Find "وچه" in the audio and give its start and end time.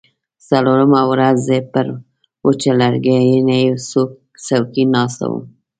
2.45-2.71